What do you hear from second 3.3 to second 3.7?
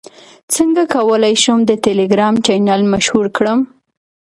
کړم